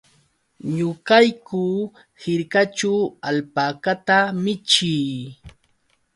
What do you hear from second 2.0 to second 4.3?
hirkaćhu alpakata